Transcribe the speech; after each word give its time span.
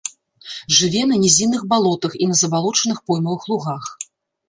Жыве 0.77 1.03
на 1.11 1.19
нізінных 1.25 1.61
балотах 1.75 2.17
і 2.25 2.33
на 2.33 2.41
забалочаных 2.43 3.07
поймавых 3.07 3.51
лугах. 3.55 3.97